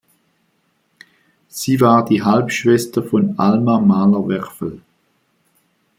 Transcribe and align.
Sie 1.47 1.79
war 1.79 2.03
die 2.03 2.23
Halbschwester 2.23 3.03
von 3.03 3.37
Alma 3.37 3.79
Mahler-Werfel. 3.79 4.81